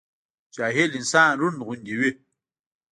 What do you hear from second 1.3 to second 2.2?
رونډ غوندي وي